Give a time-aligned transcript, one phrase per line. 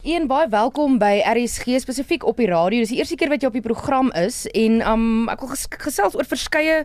[0.00, 2.80] Een baie welkom by RSG spesifiek op die radio.
[2.80, 5.66] Dis die eerste keer wat jy op die program is en um ek wil ges
[5.82, 6.78] gesels oor verskeie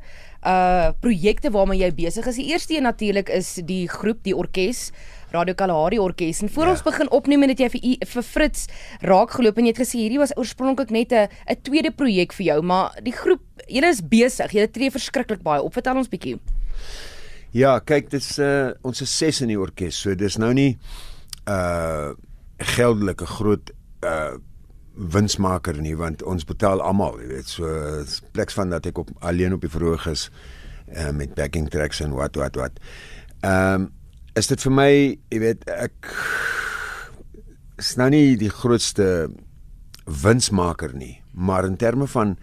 [0.43, 2.41] uh projekte waarmee jy besig is.
[2.41, 4.89] Die eerste een natuurlik is die groep, die orkes,
[5.31, 6.43] Radio Kalahari Orkes.
[6.43, 6.73] En voor ja.
[6.75, 8.67] ons begin opneem en dit jy vir vir Fritz
[8.99, 12.46] raak geloop en jy het gesê hierdie was oorspronklik net 'n 'n tweede projek vir
[12.46, 14.52] jou, maar die groep, julle is besig.
[14.52, 15.72] Julle tree verskriklik baie op.
[15.72, 16.36] Vertel ons bietjie.
[17.52, 19.95] Ja, kyk, dis uh ons is ses in die orkes.
[19.95, 20.77] So dis nou nie
[21.48, 22.12] uh
[22.58, 24.35] geldelike groot uh
[24.95, 27.68] winsmaker nie want ons betaal almal, jy weet, so
[28.31, 30.30] pleks van dat ek op alleen op die verhoog is
[30.88, 32.80] uh, met backing tracks en wat wat wat.
[33.41, 33.91] Ehm um,
[34.36, 34.91] is dit vir my,
[35.31, 36.09] jy weet, ek
[37.80, 39.30] is nou nie die grootste
[40.06, 42.36] winsmaker nie, maar in terme van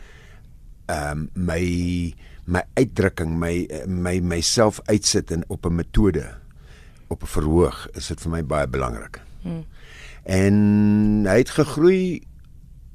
[0.92, 1.64] ehm um, my
[2.44, 6.24] my uitdrukking, my my myself uitsit in op 'n metode
[7.08, 9.20] op 'n verhoog, is dit vir my baie belangrik.
[9.42, 9.64] Hmm.
[10.22, 12.22] En hy het gegroei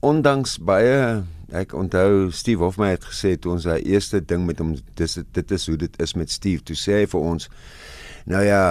[0.06, 1.24] ondanks baie
[1.56, 5.52] ek onthou Steve Hofmeyer het gesê toe ons sy eerste ding met hom dis dit
[5.52, 6.64] is hoe dit is met Steve.
[6.64, 7.48] Toe sê hy vir ons
[8.28, 8.64] nou ja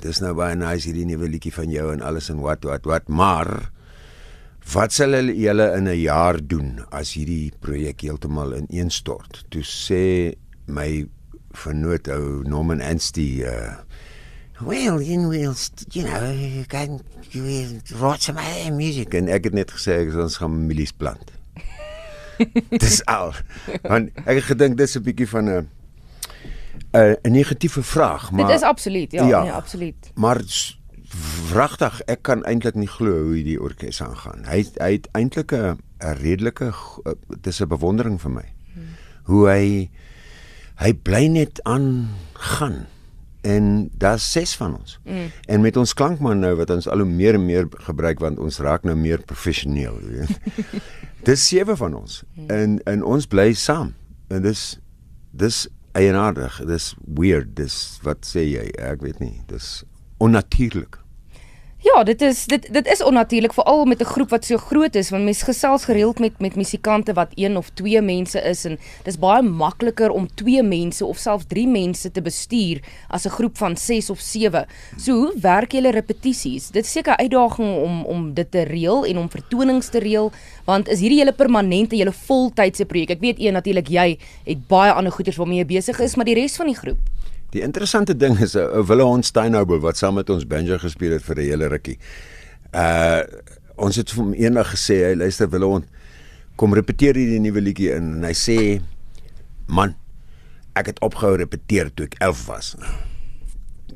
[0.00, 3.08] dis nou baie nice hierdie nuwe liedjie van jou en alles en wat wat wat
[3.12, 3.50] maar
[4.72, 10.32] wat sal julle in 'n jaar doen as hierdie projek heeltemal ineenstort toe sê
[10.66, 11.04] my
[11.52, 13.76] vernoot ou Norman Anstey uh,
[14.60, 17.00] well, you know, you know, you can
[17.30, 21.32] you write some other music en ek het net gesê ek ons gaan milies plant.
[22.82, 23.32] dis al.
[23.86, 25.68] Want ek het gedink dis 'n bietjie van 'n
[26.92, 30.10] 'n negatiewe vraag, maar Dit is absoluut, ja, ja nee, absoluut.
[30.14, 30.42] Maar
[31.52, 34.44] wragtig, ek kan eintlik nie glo hoe die orkes aangaan.
[34.44, 36.72] Hy hy het eintlik 'n 'n redelike
[37.40, 38.48] dis 'n bewondering vir my.
[38.74, 38.94] Hmm.
[39.22, 39.90] Hoe hy
[40.76, 42.86] hy bly net aan gaan
[43.42, 44.98] en daar's ses van ons.
[45.04, 45.28] Mm.
[45.46, 48.58] En met ons klankman nou wat ons al hoe meer en meer gebruik want ons
[48.62, 50.38] raak nou meer professioneel, weet.
[51.28, 52.22] dis sewe van ons.
[52.34, 52.50] Mm.
[52.50, 53.94] En en ons bly saam.
[54.30, 54.64] En dis
[55.30, 55.62] dis
[55.98, 56.60] eienaardig.
[56.66, 57.56] Dis weird.
[57.58, 58.68] Dis wat sê jy?
[58.78, 59.40] Ek weet nie.
[59.50, 59.82] Dis
[60.22, 61.01] onnatuurlik.
[61.82, 65.10] Ja, dit is dit dit is onnatuurlik veral met 'n groep wat so groot is
[65.10, 69.18] want mense gesels gereeld met met musikante wat een of twee mense is en dis
[69.18, 73.76] baie makliker om twee mense of selfs drie mense te bestuur as 'n groep van
[73.76, 74.66] 6 of 7.
[74.96, 76.70] So hoe werk julle repetisies?
[76.70, 80.32] Dit is seker 'n uitdaging om om dit te reël en om vertonings te reël
[80.64, 83.10] want is hierdie julle permanente julle voltydse projek.
[83.10, 86.34] Ek weet een natuurlik jy het baie ander goeders waarmee jy besig is, maar die
[86.34, 86.98] res van die groep
[87.52, 90.78] Die interessante ding is 'n uh, eh, Wille Hond Steinhouber wat saam met ons banjo
[90.78, 91.98] gespeel het vir 'n hele rukkie.
[92.74, 93.22] Uh
[93.76, 95.84] ons het hom eendag gesê, hy luister Wille Hond
[96.56, 98.80] kom repeteer hierdie nuwe liedjie in en hy sê
[99.66, 99.94] man
[100.74, 102.76] ek het opgehou repeteer toe ek 11 was.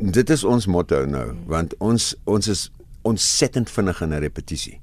[0.00, 2.70] Dit is ons motto nou want ons ons is
[3.02, 4.80] ontsettend vinnig in 'n repetisie.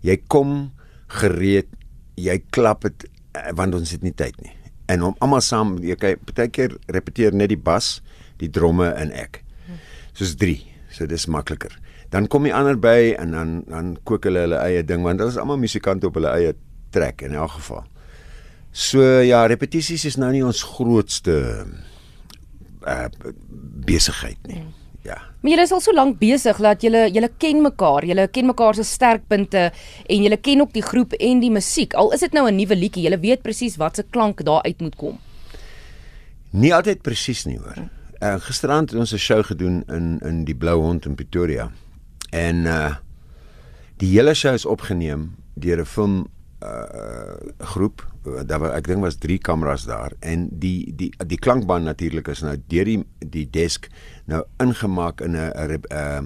[0.00, 0.72] Jy kom
[1.06, 1.68] gereed,
[2.16, 4.58] jy klap dit eh, want ons het nie tyd nie
[4.88, 7.98] en om almal saam jy kyk baie keer repeteer net die bas,
[8.38, 9.42] die dromme en ek.
[10.18, 10.56] Soos 3.
[10.94, 11.74] So dis makliker.
[12.10, 15.30] Dan kom die ander by en dan dan kook hulle hulle eie ding want hulle
[15.34, 16.54] is almal musikante op hulle eie
[16.94, 17.84] trek in elk geval.
[18.72, 21.36] So ja, repetisies is nou nie ons grootste
[22.86, 23.08] uh
[23.88, 24.62] besigheid nie.
[24.62, 24.74] Mm.
[25.08, 25.16] Ja.
[25.40, 28.76] Maar julle is al so lank besig dat julle julle ken mekaar, julle ken mekaar
[28.76, 31.94] se sterkpunte en julle ken ook die groep en die musiek.
[31.94, 34.80] Al is dit nou 'n nuwe liedjie, julle weet presies wat se klank daar uit
[34.80, 35.18] moet kom.
[36.50, 37.88] Nie altyd presies nie hoor.
[38.18, 41.70] Uh, Gisteraand het ons 'n show gedoen in in die Blou Hond in Pretoria.
[42.30, 42.94] En uh
[43.96, 46.26] die hele show is opgeneem deur 'n film
[46.62, 48.06] uh groep
[48.46, 52.40] daar was ek dink was 3 kameras daar en die die die klankband natuurlik is
[52.40, 53.88] nou deur die die desk
[54.24, 56.20] nou ingemaak in 'n uh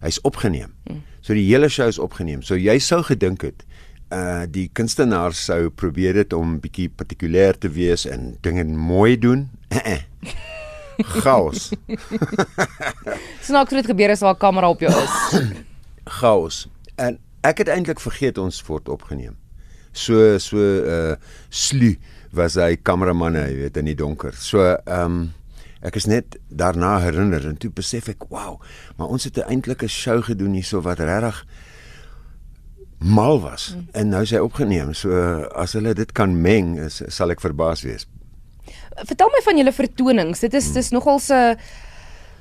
[0.00, 0.74] hy's opgeneem.
[0.86, 1.02] Hmm.
[1.20, 2.42] So die hele show is opgeneem.
[2.42, 3.64] So jy sou gedink het
[4.10, 9.50] uh die kunstenaar sou probeer dit om bietjie partikulêr te wees en dinge mooi doen.
[11.04, 11.72] Chaos.
[13.48, 15.40] Snaaks het gebeur as daar 'n kamera op jou is.
[16.20, 16.68] Chaos.
[16.96, 19.36] En ek het eintlik vergeet ons word opgeneem
[19.96, 21.16] so so uh
[21.50, 21.96] slu
[22.36, 24.36] was hy kameraman hy weet in die donker.
[24.36, 25.18] So ehm um,
[25.86, 28.58] ek is net daarna herinner en toe besef ek wow,
[28.98, 31.44] maar ons het eintlik 'n show gedoen hierso wat regtig
[32.98, 33.88] mal was mm.
[33.92, 34.92] en nou is hy opgeneem.
[34.94, 35.12] So
[35.54, 38.06] as hulle dit kan meng, is, sal ek verbaas wees.
[39.04, 40.40] Vertel my van julle vertonings.
[40.40, 40.74] Dit is mm.
[40.74, 41.56] dis nogal se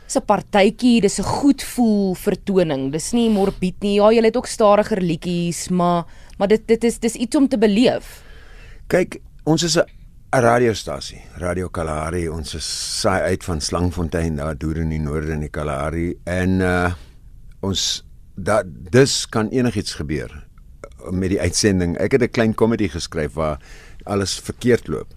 [0.08, 2.92] se partytjie, dis 'n goed voel vertoning.
[2.92, 3.96] Dis nie morbied nie.
[3.96, 6.06] Ja, julle het ook stadiger liedjies, maar
[6.38, 8.22] maar dit dit is dis iets om te beleef.
[8.88, 9.86] Kyk, ons is 'n
[10.32, 12.30] radiostasie, Radio Kalahari.
[12.30, 12.66] Ons is
[13.02, 16.92] saai uit van Slangfontein daar deur in die noorde in die Kalahari en uh
[17.62, 18.04] ons
[18.36, 21.98] dat dus kan enigiets gebeur uh, met die uitsending.
[21.98, 23.60] Ek het 'n klein komedie geskryf waar
[24.04, 25.14] alles verkeerd loop.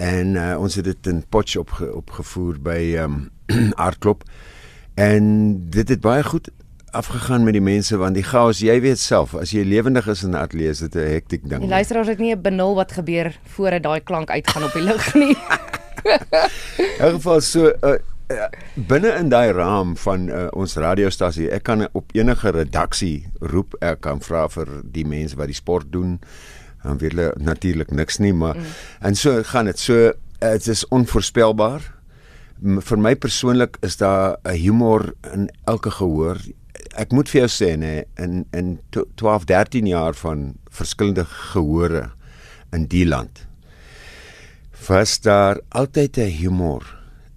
[0.00, 3.18] En uh, ons het dit in Potch opge, opgevoer by ehm
[3.52, 4.24] um, Aardklop.
[4.94, 5.24] En
[5.70, 6.48] dit het baie goed
[6.90, 10.32] afgegaan met die mense want die chaos, jy weet self, as jy lewendig is in
[10.34, 11.60] 'n ateljee, is dit 'n hektiek ding.
[11.60, 15.14] Die luisteraars het nie 'n benul wat gebeur voordat daai klank uitgaan op die lug
[15.14, 15.36] nie.
[17.04, 17.98] in geval so uh,
[18.30, 23.74] uh, binne in daai raam van uh, ons radiostasie, ek kan op enige redaksie roep,
[23.80, 26.20] ek kan vra vir die mense wat die sport doen.
[26.82, 28.76] Dan weet hulle natuurlik niks nie, maar mm.
[29.00, 29.78] en so gaan dit.
[29.78, 31.82] So dit is onvoorspelbaar.
[32.60, 36.40] Vir my persoonlik is daar 'n humor in elke gehoor
[36.98, 42.10] ek moet vir jou sê nê in in 12 13 jaar van verskillende gehore
[42.74, 43.46] in die land
[44.88, 46.82] was daar altyd 'n humor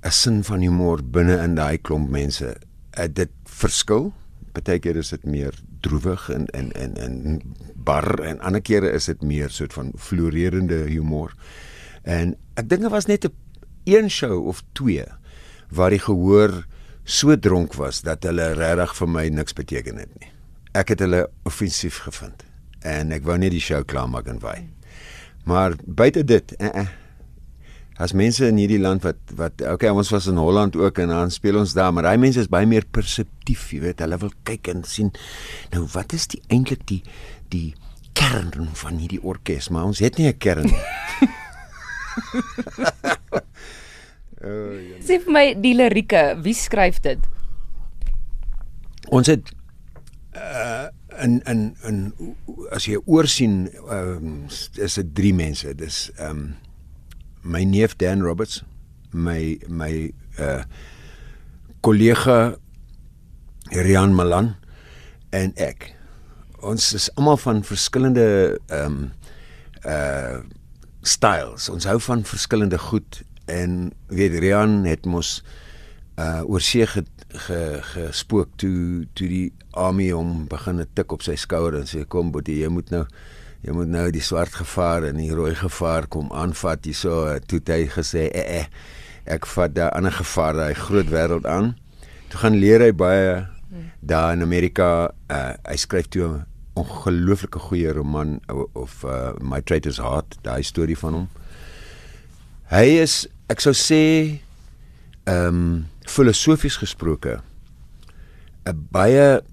[0.03, 2.55] 'n sin van humor binne in daai klomp mense
[2.97, 4.13] uh, dit verskil
[4.53, 7.41] partykeer is dit meer droewig en en en en
[7.83, 11.33] bar en ander kere is dit meer soort van florerende humor
[12.03, 13.33] en ek dink dit was net 'n
[13.83, 15.05] een show of twee
[15.69, 16.63] waar die gehoor
[17.03, 20.29] so dronk was dat hulle regtig vir my niks beteken het nie.
[20.73, 22.45] Ek het hulle offensief gevind
[22.83, 24.57] en ek wou net die show klaarmaak en wy.
[25.47, 26.87] Maar buite dit, eh, eh,
[27.99, 31.31] as mense in hierdie land wat wat okay, ons was in Holland ook en dan
[31.31, 34.71] speel ons daar, maar daai mense is baie meer perseptief, jy weet, hulle wil kyk
[34.73, 35.11] en sien
[35.71, 37.03] nou wat is die eintlik die
[37.53, 37.75] die
[38.17, 40.83] kern van hierdie orkes, maar ons het nie 'n kern nie.
[44.43, 47.21] Uh, Sê vir my die lirieke, wie skryf dit?
[49.07, 49.53] Ons het
[50.35, 50.89] uh
[51.23, 51.97] in in in
[52.73, 55.71] as jy oorsien ehm um, is dit drie mense.
[55.79, 56.43] Dis ehm um,
[57.43, 58.63] my neef Dan Roberts,
[59.13, 60.11] my my
[60.41, 60.65] uh
[61.79, 62.57] kollega
[63.71, 64.55] Rian Malan
[65.31, 65.93] en ek.
[66.63, 69.11] Ons is almal van verskillende ehm um,
[69.83, 70.39] uh
[71.03, 71.67] styles.
[71.69, 73.19] Ons hou van verskillende goed
[73.51, 75.41] en weet Rian het mos
[76.15, 77.59] uh oor see ge, ge,
[77.91, 82.61] gespook toe toe die army hom begin tik op sy skouer en sê kom boetie
[82.61, 83.03] jy moet nou
[83.63, 87.87] jy moet nou die swart gevaar en die rooi gevaar kom aanvat hierso toe hy
[87.91, 88.67] gesê eh, eh
[89.25, 91.73] ek vat daai ander gevaar daai groot wêreld aan
[92.29, 93.47] toe gaan leer hy baie
[94.01, 96.43] daar in Amerika uh hy skryf toe
[96.79, 98.39] ongelooflike goeie roman
[98.73, 101.27] of uh My Traitor's Heart daai storie van hom
[102.73, 103.23] hy is
[103.53, 104.03] ek sou sê
[105.29, 105.73] ehm um,
[106.09, 107.39] filosofies gesproke
[108.67, 109.43] 'n baie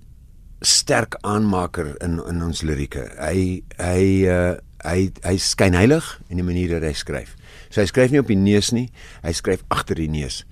[0.60, 3.06] sterk aanmaker in in ons lirieke.
[3.18, 7.34] Hy hy uh, hy hy skyn heilig in die manier wat hy skryf.
[7.72, 8.88] So hy skryf nie op die neus nie,
[9.24, 10.44] hy skryf agter die neus.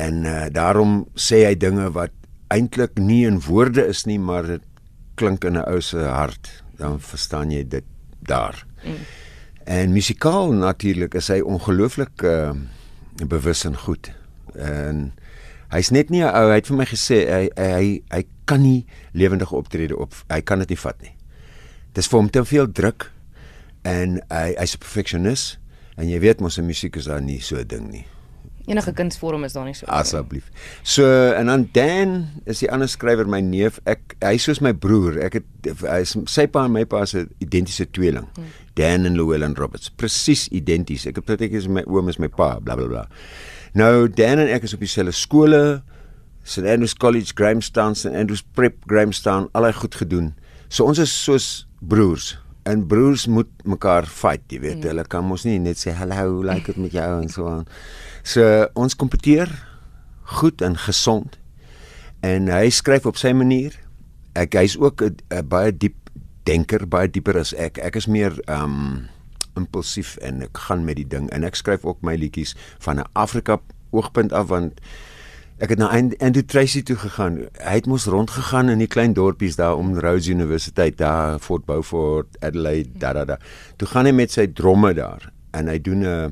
[0.00, 2.12] En uh, daarom sê hy dinge wat
[2.52, 4.64] eintlik nie in woorde is nie, maar dit
[5.16, 6.62] klink in 'n ou se hart.
[6.76, 7.84] Dan verstaan jy dit
[8.20, 8.66] daar.
[8.84, 9.04] Mm.
[9.64, 12.52] En musikaal natuurlik is hy ongelooflik uh,
[13.26, 14.12] bewus en goed.
[14.54, 15.12] En
[15.74, 18.86] hy's net nie 'n ou, hy het vir my gesê hy hy hy kan nie
[19.12, 20.14] lewendig optrede op.
[20.28, 21.14] Hy kan dit nie vat nie.
[21.92, 23.10] Dis vir hom te veel druk
[23.82, 25.58] en hy hy's 'n perfeksionis
[25.96, 28.06] en jy weet mos in musiek is daar nie so 'n ding nie.
[28.66, 29.86] Enige kunsvorm is daar nie so.
[29.86, 30.50] Asseblief.
[30.82, 32.14] So en dan Dan
[32.44, 33.78] is die ander skrywer my neef.
[33.86, 35.20] Ek hy soos my broer.
[35.22, 38.26] Ek het hy is sy pa en my pa se identiese tweeling.
[38.34, 38.54] Hmm.
[38.78, 39.92] Dan en Llewellyn Roberts.
[39.94, 41.06] Presies identies.
[41.06, 43.04] Ek het dit ek is my oom is my pa, bla bla bla.
[43.78, 45.62] Nou Dan en ek is op dieselfde skole.
[46.46, 50.34] St Andrews College, Grahamstown, St Andrews Prep, Grahamstown, allei goed gedoen.
[50.68, 52.36] So ons is soos broers.
[52.66, 54.80] En broers moet mekaar fight, jy weet.
[54.82, 54.90] Mm.
[54.90, 57.66] Hulle kan mos nie net sê hallo, like dit met jou en so aan.
[58.26, 59.52] So ons kompeteer
[60.38, 61.38] goed en gesond.
[62.26, 63.76] En hy skryf op sy manier.
[64.34, 65.94] Ek hy's ook 'n baie diep
[66.46, 67.78] denker baie dieper as ek.
[67.78, 69.08] Ek is meer um
[69.56, 72.54] impulsief en ek gaan met die ding en ek skryf ook my liedjies
[72.84, 73.58] van 'n Afrika
[73.90, 74.80] oogpunt af want
[75.58, 77.38] ek het na Andrew Tracy toe gegaan.
[77.62, 82.36] Hy het mos rondgegaan in die klein dorpies daar om Rhodes Universiteit daar Fort Beaufort,
[82.44, 83.38] Adelaide, da da da.
[83.76, 86.30] Toe gaan hy met sy dromme daar en hy doen 'n uh,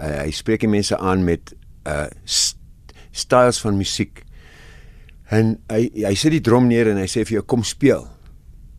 [0.00, 2.56] uh, hy spreek die mense aan met 'n uh, st
[3.10, 4.22] styles van musiek.
[5.30, 8.06] En hy hy sit die drom neer en hy sê vir jou kom speel.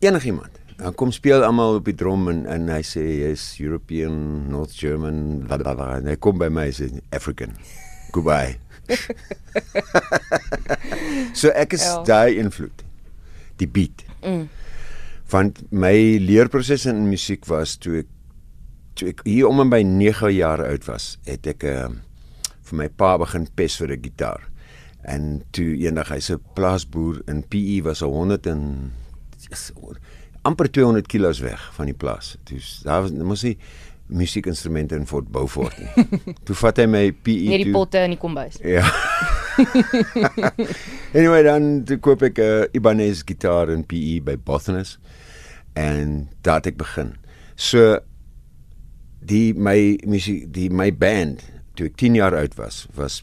[0.00, 4.74] Enigiemand dan kom speel almal op die drum en en hy sê hy's European, North
[4.78, 5.96] German, bla bla.
[6.00, 7.56] En hy kom by my sê African.
[8.12, 8.61] Goodbye.
[11.40, 12.02] so ek is ja.
[12.08, 12.84] daai invloed.
[13.60, 14.04] Die beat.
[14.22, 14.48] Mm.
[15.32, 18.10] Want my leerproses in musiek was toe ek
[18.98, 21.88] toe ek hier om en by 9 jaar oud was, het ek uh,
[22.68, 24.42] vir my pa begin pes vir 'n gitaar.
[25.02, 28.92] En toe eendag hy's 'n plaasboer in PE was 'n 100 en
[29.48, 29.72] yes,
[30.42, 32.36] amper 200 km weg van die plaas.
[32.44, 33.58] Toe daar was mos nie
[34.12, 36.06] musiekinstrumente in Fort Beaufort nie.
[36.46, 38.60] toe vat hy my PE Net die potte in die kombuis.
[38.64, 38.84] Ja.
[41.18, 44.98] anyway, dan toe koop ek 'n uh, Ibanez gitaar in PE by Bothanus
[45.76, 47.16] en daar het ek begin.
[47.56, 48.00] So
[49.22, 51.44] die my musiek die my band
[51.78, 53.22] toe ek 10 jaar oud was was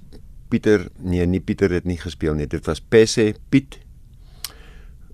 [0.49, 3.79] Pieter nee nie Pieter het nie gespeel nie dit was Pesse Piet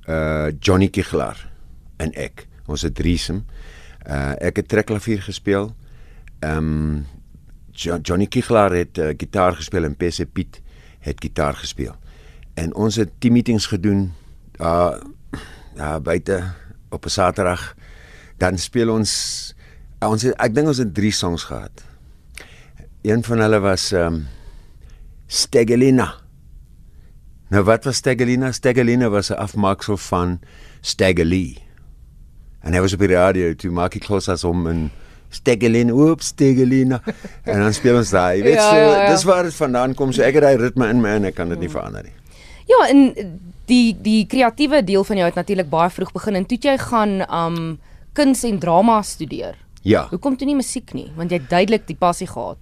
[0.08, 1.40] uh Johnny Kiglar
[2.00, 3.44] en ek ons het driesem
[4.08, 5.76] uh ek het trekklavier gespeel
[6.40, 7.06] ehm um,
[7.72, 10.62] jo Johnny Kiglar het uh, gitaar gespeel en Pesse Piet
[11.00, 11.96] het gitaar gespeel
[12.54, 14.14] en ons het team meetings gedoen
[14.58, 15.40] daar uh,
[15.76, 16.44] daar buite
[16.90, 17.76] op 'n Saterdag
[18.38, 19.12] dan speel ons
[20.04, 21.84] uh, ons het, ek dink ons het 3 songs gehad
[23.02, 24.26] een van hulle was ehm um,
[25.28, 26.22] Stegelina.
[27.50, 28.52] Nou wat was Stegelina?
[28.52, 30.40] Stegelina was 'n afmaksel van
[30.82, 31.65] Stegeli.
[32.66, 34.86] En hy was op die radio toe maak ek klos as om in
[35.36, 37.02] Stegelin, oeps, Stegelina.
[37.44, 38.38] en dan speel ons daai.
[38.40, 39.10] Jy weet Ja, so, ja, ja.
[39.12, 40.14] dis waar dit vandaan kom.
[40.16, 42.14] So ek het daai ritme in my en ek kan dit nie verander nie.
[42.70, 43.02] Ja, en
[43.70, 47.20] die die kreatiewe deel van jou het natuurlik baie vroeg begin en toe jy gaan
[47.30, 47.60] um
[48.18, 49.58] kuns en drama studeer.
[49.86, 50.08] Ja.
[50.10, 51.12] Hoekom toe nie musiek nie?
[51.18, 52.58] Want jy het duidelik die passie gehad.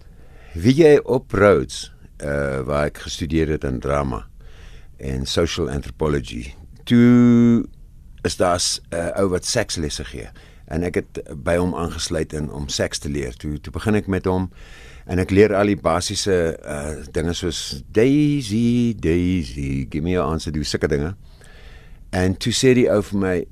[0.53, 1.91] Wie jy op Rhodes
[2.24, 4.25] uh waar ek gestudeer het in drama
[5.00, 6.53] en social anthropology.
[6.88, 7.63] Toe
[8.24, 10.30] is daar 'n uh, ou wat sekslesse gee
[10.68, 13.36] en ek het by hom aangesluit in om seks te leer.
[13.38, 14.50] Toe toe begin ek met hom
[15.06, 20.51] en ek leer al die basiese uh dinge soos Daisy, Daisy, give me a answer,
[20.51, 21.15] do sulke dinge.
[22.12, 23.46] En toe sê die ou vir my,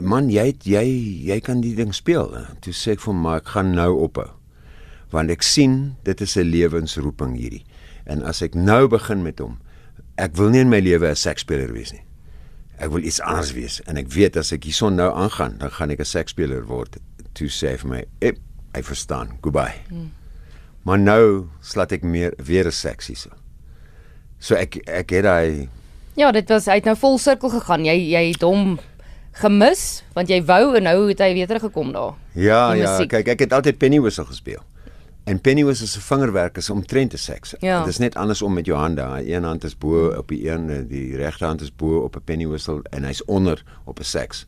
[0.00, 0.84] "Man, jy het- jy
[1.26, 2.28] jy kan die ding speel."
[2.60, 4.38] Toe sê ek vir hom, "Maar ek gaan nou ophou."
[5.10, 7.64] want ek sien dit is 'n lewensroeping hierdie.
[8.06, 9.58] En as ek nou begin met hom,
[10.16, 12.02] ek wil nie in my lewe 'n seksspeler wees nie.
[12.78, 15.90] Ek wil iets anders wees en ek weet as ek hierson nou aangaan, dan gaan
[15.90, 16.96] ek 'n seksspeler word.
[17.34, 18.38] Toe sê hy vir my, "Ep,
[18.74, 19.38] hy verstaan.
[19.42, 20.12] Goodbye." Hmm.
[20.84, 23.30] Maar nou slat ek meer weer 'n seksie so.
[24.38, 25.68] So ek ek het daai
[26.16, 27.84] Ja, dit was hy het nou vol sirkel gegaan.
[27.84, 28.78] Jy jy het hom
[29.32, 32.14] gemis want jy wou en nou het hy weer teruggekom daar.
[32.34, 34.62] Ja, ja, kyk, ek het altyd pennywhistle gespeel.
[35.28, 37.54] En pennywhistle se vingerwerk is omtrent te seks.
[37.60, 37.78] Ja.
[37.84, 39.04] Dit is net andersom met jou hande.
[39.26, 42.80] Een hand is bo op die een, die regte hand is bo op 'n pennywhistle
[42.90, 44.46] en hy's onder op 'n seks.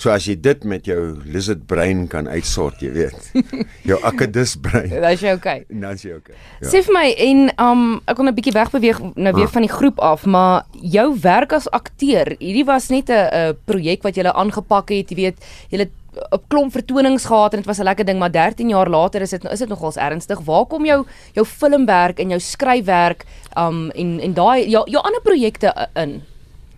[0.00, 3.32] So as jy dit met jou lizard brein kan uitsort, jy weet.
[3.90, 4.88] jou akkedus brein.
[4.88, 5.64] Dit is jy okay.
[5.68, 6.34] Dan is jy okay.
[6.60, 6.68] Ja.
[6.72, 9.52] Sê vir my en um ek kon 'n bietjie wegbeweeg nou weer Ah.
[9.52, 14.02] van die groep af, maar jou werk as akteur, hierdie was net 'n 'n projek
[14.02, 15.36] wat jy aangepak het, jy weet,
[15.68, 18.88] jy het 'n klomp vertonings gehad en dit was 'n lekker ding, maar 13 jaar
[18.88, 20.40] later is dit is dit nogals ernstig.
[20.40, 23.24] Waar kom jou jou filmwerk en jou skryfwerk
[23.58, 26.22] um en en daai jou jou ander projekte uh, in?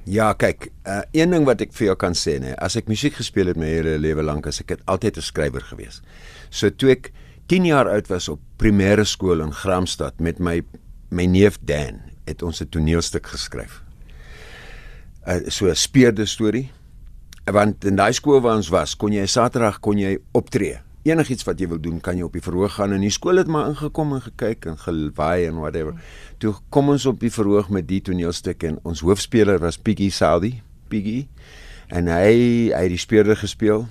[0.05, 3.15] Ja, kyk, uh, een ding wat ek vir jou kan sê, nê, as ek musiek
[3.15, 6.03] gespeel het my hele lewe lank, as ek het altyd 'n skrywer gewees.
[6.51, 7.12] So toe ek
[7.47, 10.62] 10 jaar oud was op primêre skool in Gramstad met my
[11.11, 13.83] my neef Dan, het ons 'n toneelstuk geskryf.
[15.27, 16.71] Uh, so 'n speurde storie.
[17.51, 20.79] Want in daai skool waar ons was, kon jy Saterdag kon jy optree.
[21.03, 23.49] Enigiets wat jy wil doen, kan jy op die verhoog gaan en die skool het
[23.51, 25.97] maar ingekom en gekyk en gewaai en whatever.
[26.39, 30.61] Toe kom ons op die verhoog met die toneelstuk en ons hoofspeler was Piggy Saudi,
[30.93, 31.27] Piggy.
[31.91, 33.89] En hy hy het die speurder gespeel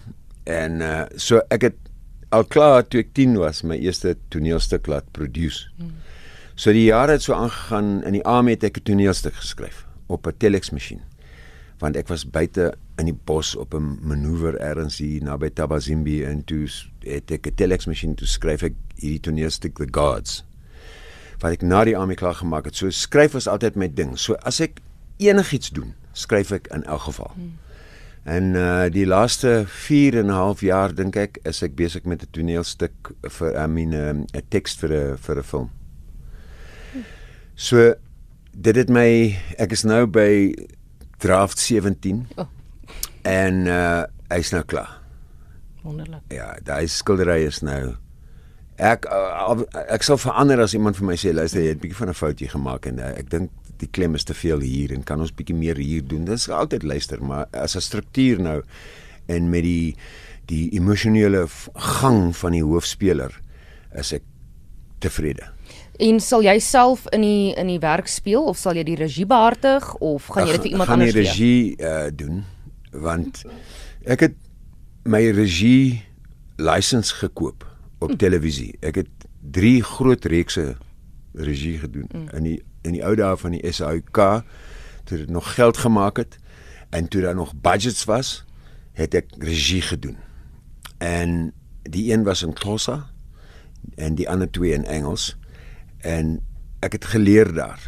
[0.48, 1.78] en uh so ek het
[2.32, 5.68] al klaar toe ek 10 was my eerste toneelstuk laat produce.
[6.56, 10.28] So die jare het so aangegaan in die AM het ek 'n toneelstuk geskryf op
[10.28, 11.02] 'n telex masjien.
[11.82, 12.72] Want ek was buite
[13.02, 16.70] in die bos op 'n manoeuvre ergens hier naby Tabazimbi en toe
[17.00, 20.46] het ek 'n telex masjien toe skryf ek hierdie toneelstuk The Gods.
[21.40, 22.76] Wat ek na die AM klaar gemaak het.
[22.76, 24.18] So skryf was altyd my ding.
[24.18, 24.80] So as ek
[25.18, 27.32] enigiets doen, skryf ek in elk geval.
[27.34, 27.58] Hmm.
[28.24, 32.22] En uh die laaste 4 en 'n half jaar dink ek is ek besig met
[32.22, 35.70] 'n toneelstuk vir I mean 'n um, teks vir 'n vir 'n film.
[37.56, 37.94] So
[38.52, 40.54] dit het my ek is nou by
[41.22, 42.48] draft 17 Oh.
[43.28, 44.98] en uh hy's nou klaar.
[45.84, 46.22] Wonderlik.
[46.32, 47.96] Ja, daai skildery is nou
[48.82, 49.58] ek uh,
[49.92, 52.18] ek sal verander as iemand vir my sê luister jy het 'n bietjie van 'n
[52.18, 53.52] foutjie gemaak en uh, ek dink
[53.82, 56.26] die klem is te veel hier en kan ons bietjie meer hier doen.
[56.26, 58.62] Dis altyd luister, maar as 'n struktuur nou
[59.28, 59.96] en met die
[60.48, 63.32] die emosionele gang van die hoofspeler
[63.96, 64.24] is ek
[65.00, 65.52] tevrede.
[66.02, 69.28] En sal jy self in die in die werk speel of sal jy die regie
[69.30, 71.30] behartig of gaan jy dit vir iemand gaan anders die gee?
[71.30, 72.44] regie uh, doen
[72.92, 73.44] want
[74.10, 74.40] ek het
[75.06, 76.02] my regie
[76.62, 77.66] lisensie gekoop
[78.02, 78.74] op televisie.
[78.82, 80.76] Ek het 3 groot reekse
[81.38, 82.28] regie gedoen mm.
[82.38, 84.18] in die in die ou dae van die SAUK
[85.06, 86.38] toe dit nog geld gemaak het
[86.90, 88.42] en toe daar nog budgets was,
[88.98, 90.18] het ek regie gedoen.
[90.98, 91.54] En
[91.84, 93.12] die een was in Xhosa
[93.96, 95.38] en die ander twee in Engels
[96.02, 96.40] en
[96.82, 97.82] ek het geleer daar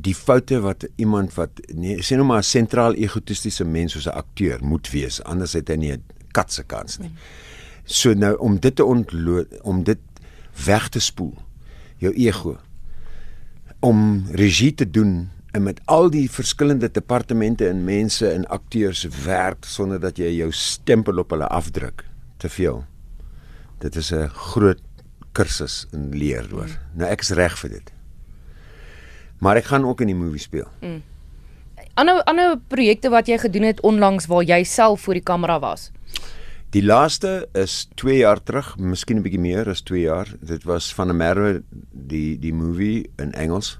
[0.00, 4.16] die foute wat iemand wat nee, sê nou maar 'n sentraal egotistiese mens soos 'n
[4.16, 7.10] akteur moet wees anders het hy nie 'n katse kans nie.
[7.84, 9.98] So nou om dit te ontloop om dit
[10.64, 11.34] weg te spoel
[11.98, 12.58] jou ego
[13.80, 19.64] om regie te doen en met al die verskillende departemente en mense en akteurs werk
[19.64, 22.04] sonder dat jy jou stempel op hulle afdruk
[22.36, 22.84] te veel.
[23.78, 24.80] Dit is 'n groot
[25.32, 26.68] kursus in leer hoor.
[26.68, 26.98] Mm.
[27.02, 27.92] Nou ek is reg vir dit.
[29.40, 30.68] Maar ek gaan ook in die movie speel.
[30.80, 31.02] Mm.
[31.94, 35.90] Ander ander projekte wat jy gedoen het onlangs waar jy self voor die kamera was.
[36.70, 40.28] Die laaste is 2 jaar terug, miskien 'n bietjie meer as 2 jaar.
[40.40, 43.78] Dit was van 'n Merwe die die movie in Engels.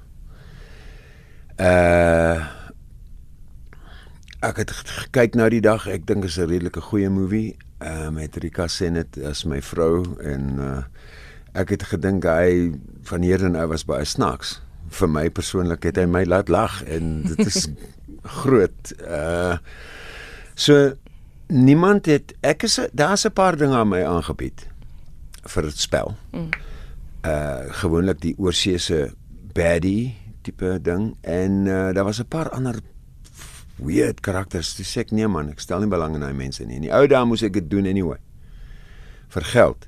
[1.57, 2.47] Uh
[4.41, 5.87] ek het gekyk nou die dag.
[5.87, 7.57] Ek dink is 'n redelike goeie movie.
[7.79, 10.83] Uh met Rika Senet as my vrou en uh
[11.53, 12.73] ek het gedink hy
[13.09, 14.59] van hier en nou was baie snaaks.
[14.91, 17.69] Vir my persoonlik het hy my laat lag en dit is
[18.43, 18.93] groot.
[19.01, 19.59] Uh
[20.61, 20.93] so
[21.49, 24.67] niemand het ek is daar's 'n paar dinge aan my aangebied
[25.47, 26.17] vir dit spel.
[26.33, 26.51] Mm.
[27.25, 29.15] Uh gewoonlik die oorseese
[29.55, 32.81] baddie tipe ding en uh, daar was 'n paar ander
[33.77, 34.77] weird karakters.
[34.77, 36.77] Dis ek nee man, ek stel nie belang in daai mense nie.
[36.77, 38.19] In die ou dae moes ek dit doen anyway.
[39.31, 39.87] vir geld.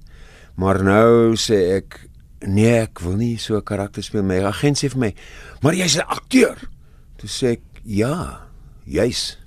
[0.54, 2.08] Maar nou sê ek
[2.46, 4.22] nee, ek wil nie so 'n karakter speel.
[4.22, 5.14] My agent sê vir my,
[5.62, 6.56] "Maar jy's 'n akteur."
[7.16, 8.48] Toe sê ek, "Ja,
[8.84, 9.38] jy's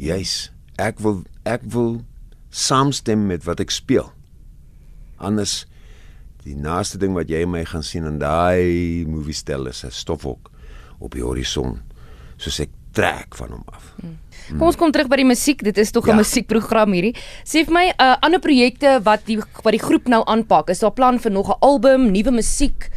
[0.00, 2.00] jy's ek wil ek wil
[2.50, 4.08] saamstem met wat ek speel.
[5.20, 5.66] Anders
[6.44, 10.50] die naaste ding wat jy my gaan sien in daai movie stel is 'n stofwolk
[10.98, 11.82] op die horison
[12.40, 13.92] soos ek trek van hom af.
[14.00, 14.18] Hmm.
[14.58, 15.62] Kom ons kom terug by die musiek.
[15.62, 16.16] Dit is tog 'n ja.
[16.16, 17.14] musiekprogram hierdie.
[17.44, 20.70] Sê vir my 'n uh, ander projekte wat die wat die groep nou aanpak.
[20.70, 22.90] Is daar plan vir nog 'n album, nuwe musiek?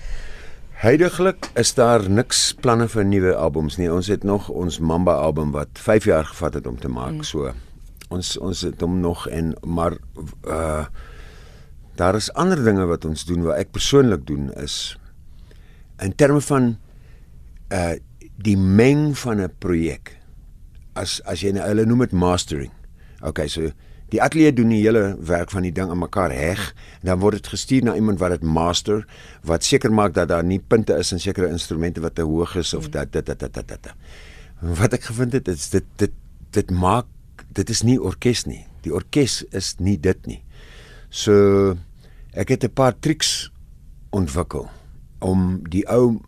[0.84, 3.92] Heidiglik is daar niks planne vir nuwe albums nie.
[3.92, 7.10] Ons het nog ons Mamba album wat 5 jaar gevat het om te maak.
[7.10, 7.24] Hmm.
[7.24, 7.54] So
[8.10, 9.98] ons ons het hom nog en maar
[10.48, 10.86] uh
[11.96, 14.98] daar is ander dinge wat ons doen wat ek persoonlik doen is
[16.02, 16.78] in terme van
[17.70, 17.94] uh
[18.38, 20.18] die meng van 'n projek
[20.94, 22.72] as as jy nou hulle noem dit mastering.
[23.22, 23.72] Okay, so
[24.14, 26.62] die ateljee doen die hele werk van die ding aan mekaar heg
[27.02, 29.08] en dan word dit gestuur na iemand wat dit master
[29.48, 32.74] wat seker maak dat daar nie punte is in sekere instrumente wat te hoog is
[32.74, 33.90] of dat dit dit dit dit.
[34.62, 36.14] Wat ek gevind het is dit dit
[36.54, 37.10] dit maak
[37.54, 38.66] dit is nie orkes nie.
[38.86, 40.44] Die orkes is nie dit nie.
[41.10, 41.78] So
[42.34, 43.52] ek het 'n paar triks
[44.12, 44.70] ontwikkel
[45.20, 46.20] om die ou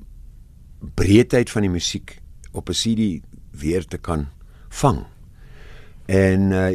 [0.93, 2.19] breedheid van die musiek
[2.51, 3.21] op 'n CD
[3.51, 4.27] weer te kan
[4.69, 5.05] vang.
[6.05, 6.69] En uh,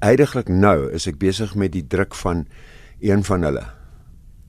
[0.00, 2.46] heidaglik nou is ek besig met die druk van
[3.00, 3.66] een van hulle.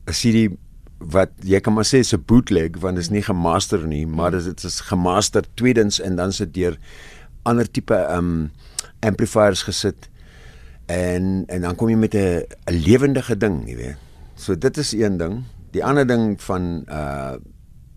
[0.08, 0.52] 'n CD
[0.98, 4.32] wat jy kan maar sê is 'n bootleg want dit is nie gemaster nie, maar
[4.32, 6.78] dit is gemaster tweedens en dan sit deur
[7.44, 8.52] ander tipe um
[9.00, 10.10] amplifiers gesit
[10.86, 13.98] en en dan kom jy met 'n 'n lewendige ding, jy weet.
[14.36, 15.44] So dit is een ding.
[15.72, 17.36] Die ander ding van uh,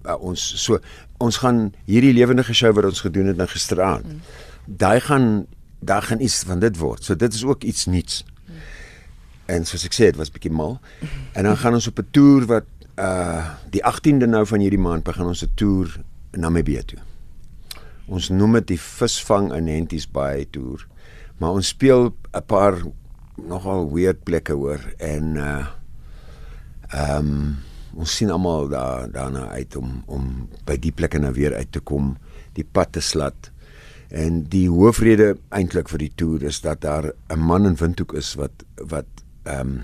[0.06, 0.78] uh ons so
[1.18, 4.06] ons gaan hierdie lewendige show wat ons gedoen het nou gisteraand.
[4.06, 4.20] Mm.
[4.66, 5.46] Daai gaan
[5.84, 7.04] daar gaan iets van dit word.
[7.04, 8.24] So dit is ook iets nuuts.
[8.24, 8.54] Mm.
[9.46, 10.78] En soos ek sê, dit was bietjie mal.
[11.32, 12.64] En dan gaan ons op 'n toer wat
[12.98, 16.00] uh die 18de nou van hierdie maand begin ons 'n toer
[16.32, 16.98] na Namibië toe.
[18.06, 20.86] Ons noem dit die visvang in Henties Bay toer.
[21.38, 22.82] Maar ons speel 'n paar
[23.36, 25.66] nogal weird plekke hoor en uh
[26.88, 27.56] ehm um,
[27.96, 31.80] ons sien almal daar daarna uit om om by die plekke nou weer uit te
[31.80, 32.16] kom,
[32.54, 33.50] die pad te slat.
[34.14, 38.34] En die hoofrede eintlik vir die toer is dat daar 'n man in Windhoek is
[38.34, 39.06] wat wat
[39.44, 39.82] ehm um,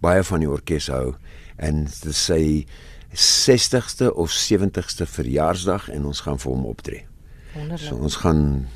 [0.00, 1.14] baie van die orkes hou
[1.56, 2.66] en dit sê
[3.12, 7.06] 60ste of 70ste verjaarsdag en ons gaan vir hom optree.
[7.54, 7.88] Wonderlik.
[7.88, 8.68] So ons gaan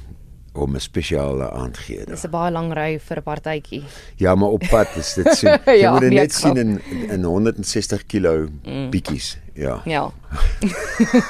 [0.54, 2.04] om 'n spesiale aand gee.
[2.06, 3.82] Dis 'n baie lang ry vir 'n partytjie.
[4.16, 5.48] Ja, maar op pad is dit so.
[5.66, 8.90] Jy ja, moet dit net sien in in 160 kg mm.
[8.90, 9.38] bietjies.
[9.54, 9.80] Ja.
[9.84, 10.10] Ja.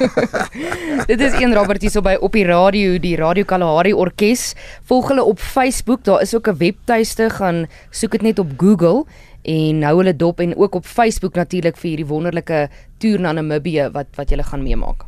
[1.11, 4.55] dit is een Robert hier so by op die radio, die Radio Kalahari Orkees.
[4.85, 9.05] Volg hulle op Facebook, daar is ook 'n webtuiste gaan soek dit net op Google
[9.43, 13.91] en hou hulle dop en ook op Facebook natuurlik vir hierdie wonderlike toer na Namibië
[13.93, 15.05] wat wat jy gaan meemaak.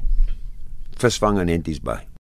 [0.96, 2.15] Visvang en enties by.